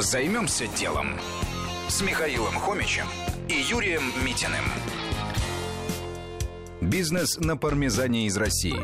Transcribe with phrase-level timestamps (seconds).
[0.00, 1.20] Займемся делом
[1.88, 3.04] с Михаилом Хомичем
[3.50, 4.64] и Юрием Митиным.
[6.80, 8.80] Бизнес на пармезане из России.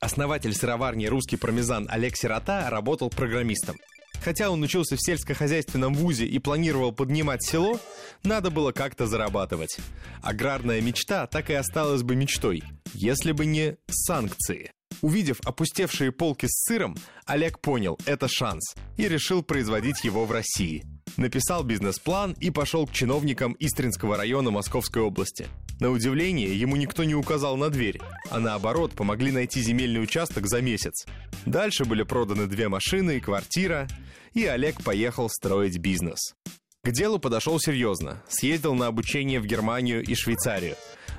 [0.00, 3.76] Основатель сыроварни «Русский пармезан» Олег Сирота работал программистом.
[4.24, 7.78] Хотя он учился в сельскохозяйственном вузе и планировал поднимать село,
[8.22, 9.76] надо было как-то зарабатывать.
[10.22, 12.64] Аграрная мечта так и осталась бы мечтой,
[12.94, 14.72] если бы не санкции.
[15.02, 20.84] Увидев опустевшие полки с сыром, Олег понял– это шанс, и решил производить его в России.
[21.16, 25.46] Написал бизнес-план и пошел к чиновникам Истринского района Московской области.
[25.80, 30.62] На удивление, ему никто не указал на дверь, а наоборот, помогли найти земельный участок за
[30.62, 31.06] месяц.
[31.44, 33.86] Дальше были проданы две машины и квартира,
[34.32, 36.34] и Олег поехал строить бизнес.
[36.82, 38.22] К делу подошел серьезно.
[38.28, 40.76] Съездил на обучение в Германию и Швейцарию.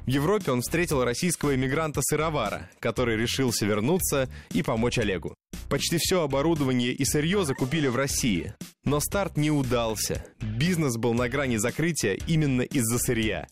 [0.07, 5.35] В Европе он встретил российского иммигранта-сыровара, который решился вернуться и помочь Олегу.
[5.67, 8.53] Почти все оборудование и сырье закупили в России.
[8.85, 10.23] Но старт не удался.
[10.39, 13.47] Бизнес был на грани закрытия именно из-за сырья.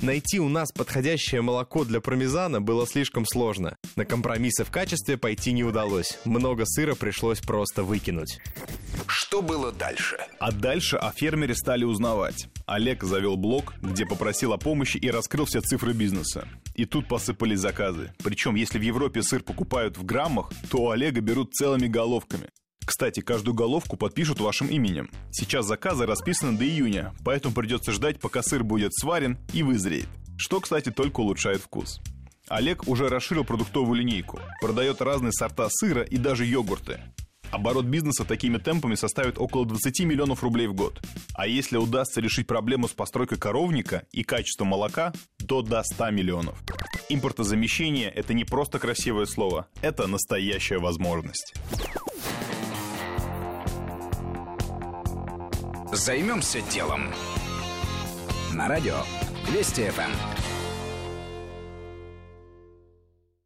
[0.00, 3.76] Найти у нас подходящее молоко для пармезана было слишком сложно.
[3.96, 6.20] На компромиссы в качестве пойти не удалось.
[6.24, 8.38] Много сыра пришлось просто выкинуть.
[9.06, 10.18] Что было дальше?
[10.38, 12.48] А дальше о фермере стали узнавать.
[12.66, 16.48] Олег завел блог, где попросил о помощи и раскрыл все цифры бизнеса.
[16.74, 18.12] И тут посыпались заказы.
[18.22, 22.48] Причем, если в Европе сыр покупают в граммах, то у Олега берут целыми головками.
[22.84, 25.10] Кстати, каждую головку подпишут вашим именем.
[25.32, 30.08] Сейчас заказы расписаны до июня, поэтому придется ждать, пока сыр будет сварен и вызреет.
[30.38, 32.00] Что, кстати, только улучшает вкус.
[32.48, 37.00] Олег уже расширил продуктовую линейку, продает разные сорта сыра и даже йогурты.
[37.56, 41.00] Оборот бизнеса такими темпами составит около 20 миллионов рублей в год.
[41.34, 45.14] А если удастся решить проблему с постройкой коровника и качеством молока,
[45.48, 46.62] то до 100 миллионов.
[47.08, 51.54] Импортозамещение– это не просто красивое слово, это настоящая возможность.
[55.92, 57.06] Займемся делом.
[58.52, 58.98] На радио
[59.50, 60.55] Вести ФМ.